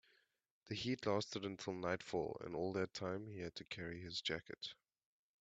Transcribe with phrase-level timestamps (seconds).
[0.65, 4.73] The heat lasted until nightfall, and all that time he had to carry his jacket.